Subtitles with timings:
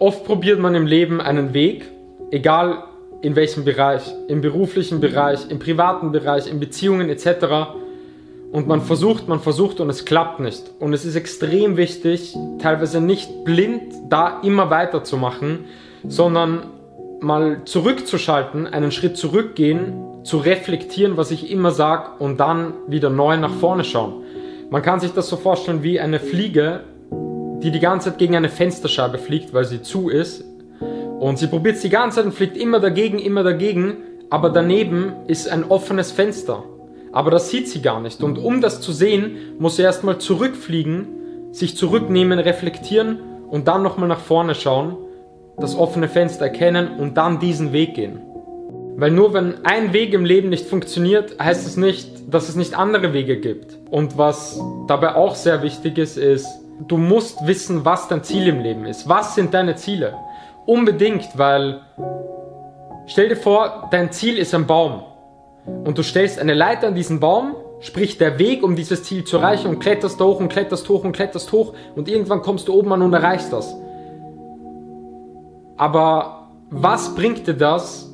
[0.00, 1.84] Oft probiert man im Leben einen Weg,
[2.30, 2.84] egal
[3.20, 7.72] in welchem Bereich, im beruflichen Bereich, im privaten Bereich, in Beziehungen etc.
[8.52, 10.70] Und man versucht, man versucht und es klappt nicht.
[10.78, 15.64] Und es ist extrem wichtig, teilweise nicht blind da immer weiterzumachen,
[16.06, 16.62] sondern
[17.20, 23.36] mal zurückzuschalten, einen Schritt zurückgehen, zu reflektieren, was ich immer sage und dann wieder neu
[23.36, 24.22] nach vorne schauen.
[24.70, 26.84] Man kann sich das so vorstellen wie eine Fliege,
[27.62, 30.44] die die ganze Zeit gegen eine Fensterscheibe fliegt, weil sie zu ist.
[31.18, 33.96] Und sie probiert es die ganze Zeit und fliegt immer dagegen, immer dagegen.
[34.30, 36.62] Aber daneben ist ein offenes Fenster.
[37.12, 38.22] Aber das sieht sie gar nicht.
[38.22, 41.08] Und um das zu sehen, muss sie erstmal zurückfliegen,
[41.52, 43.18] sich zurücknehmen, reflektieren
[43.50, 44.96] und dann nochmal nach vorne schauen,
[45.56, 48.20] das offene Fenster erkennen und dann diesen Weg gehen.
[48.96, 52.76] Weil nur wenn ein Weg im Leben nicht funktioniert, heißt es nicht, dass es nicht
[52.76, 53.78] andere Wege gibt.
[53.90, 56.46] Und was dabei auch sehr wichtig ist, ist,
[56.86, 59.08] du musst wissen, was dein Ziel im Leben ist.
[59.08, 60.14] Was sind deine Ziele?
[60.66, 61.80] Unbedingt, weil
[63.06, 65.02] stell dir vor, dein Ziel ist ein Baum
[65.84, 69.38] und du stellst eine Leiter an diesen Baum, sprich der Weg, um dieses Ziel zu
[69.38, 72.92] erreichen und kletterst hoch und kletterst hoch und kletterst hoch und irgendwann kommst du oben
[72.92, 73.74] an und erreichst das.
[75.76, 78.10] Aber was bringt dir das,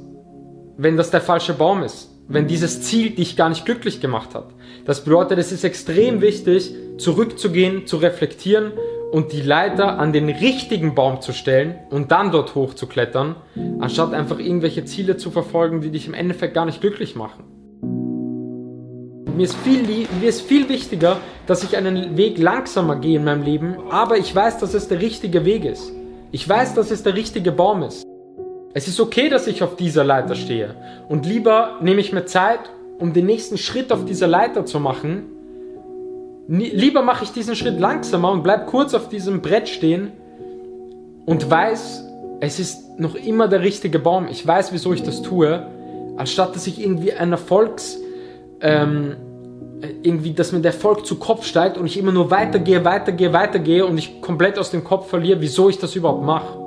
[0.77, 2.14] wenn das der falsche Baum ist?
[2.27, 4.47] Wenn dieses Ziel dich gar nicht glücklich gemacht hat?
[4.87, 8.73] Das bedeutet, es ist extrem wichtig, zurückzugehen, zu reflektieren
[9.13, 13.37] und die Leiter an den richtigen Baum zu stellen und dann dort hochzuklettern,
[13.79, 17.45] anstatt einfach irgendwelche Ziele zu verfolgen, die dich im Endeffekt gar nicht glücklich machen.
[19.37, 19.83] Mir ist, viel,
[20.21, 24.35] mir ist viel wichtiger, dass ich einen Weg langsamer gehe in meinem Leben, aber ich
[24.35, 25.93] weiß, dass es der richtige Weg ist.
[26.31, 28.04] Ich weiß, dass es der richtige Baum ist.
[28.75, 30.75] Es ist okay, dass ich auf dieser Leiter stehe.
[31.09, 32.61] Und lieber nehme ich mir Zeit,
[32.99, 35.35] um den nächsten Schritt auf dieser Leiter zu machen,
[36.47, 40.13] Lieber mache ich diesen Schritt langsamer und bleib kurz auf diesem Brett stehen
[41.25, 42.05] und weiß,
[42.41, 44.29] es ist noch immer der richtige Baum.
[44.31, 45.67] Ich weiß, wieso ich das tue,
[46.19, 47.99] anstatt dass ich irgendwie ein Erfolgs,
[48.61, 49.17] ähm,
[50.03, 53.87] irgendwie, dass mir der Erfolg zu Kopf steigt und ich immer nur weitergehe, weitergehe, weitergehe
[53.87, 56.64] und ich komplett aus dem Kopf verliere, wieso ich das überhaupt mache.